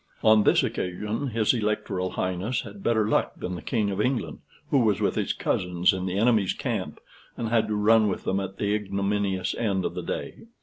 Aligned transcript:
On 0.23 0.45
this 0.45 0.63
occasion 0.63 1.27
his 1.27 1.53
Electoral 1.53 2.09
Highness 2.13 2.61
had 2.61 2.81
better 2.81 3.07
luck 3.07 3.33
than 3.37 3.53
the 3.53 3.61
King 3.61 3.91
of 3.91 4.01
England, 4.01 4.39
who 4.71 4.79
was 4.79 4.99
with 4.99 5.13
his 5.13 5.31
cousins 5.31 5.93
in 5.93 6.07
the 6.07 6.17
enemy's 6.17 6.53
camp, 6.53 6.99
and 7.37 7.49
had 7.49 7.67
to 7.67 7.75
run 7.75 8.07
with 8.07 8.23
them 8.23 8.39
at 8.39 8.57
the 8.57 8.73
ignominious 8.73 9.53
end 9.59 9.85
of 9.85 9.93
the 9.93 10.01
day. 10.01 10.47